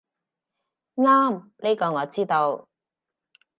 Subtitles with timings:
[0.95, 2.67] 啱，呢個我知道